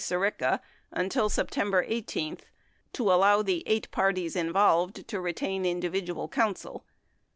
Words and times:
Sirica 0.03 0.61
until 0.91 1.29
September 1.29 1.85
18, 1.87 2.39
to 2.93 3.13
allow 3.13 3.43
the 3.43 3.61
eight 3.67 3.91
parties 3.91 4.35
involved 4.35 5.07
to 5.07 5.21
retain 5.21 5.63
individual 5.63 6.27
counsel. 6.27 6.83